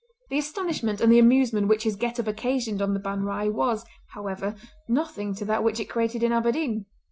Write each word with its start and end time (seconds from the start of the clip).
The 0.31 0.39
astonishment 0.39 0.99
and 0.99 1.11
the 1.11 1.19
amusement 1.19 1.67
which 1.67 1.83
his 1.83 1.95
get 1.95 2.19
up 2.19 2.25
occasioned 2.25 2.81
on 2.81 2.95
the 2.95 2.99
Ban 2.99 3.21
Righ 3.21 3.51
was, 3.53 3.85
however, 4.15 4.55
nothing 4.87 5.35
to 5.35 5.45
that 5.45 5.63
which 5.63 5.79
it 5.79 5.89
created 5.91 6.23
in 6.23 6.33
Aberdeen. 6.33 6.87